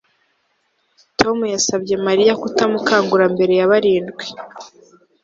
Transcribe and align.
Tom 1.19 1.37
yasabye 1.53 1.93
Mariya 2.07 2.33
kutamukangura 2.41 3.25
mbere 3.33 3.53
ya 3.59 3.69
barindwi 3.71 4.25